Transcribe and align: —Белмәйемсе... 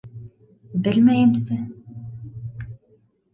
—Белмәйемсе... 0.87 1.59